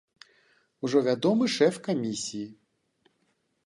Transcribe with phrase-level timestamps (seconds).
[0.87, 2.45] Ужо вядомы шэф камісіі.